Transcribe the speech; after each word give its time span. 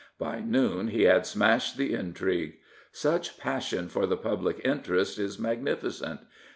By 0.17 0.39
noon 0.39 0.87
he 0.87 1.03
had 1.03 1.27
smashed 1.27 1.77
the 1.77 1.93
intrigue. 1.93 2.55
Such 2.91 3.37
passion 3.37 3.87
for 3.87 4.07
the 4.07 4.17
public 4.17 4.59
interest 4.65 5.19
is 5.19 5.37
magnificent. 5.37 6.21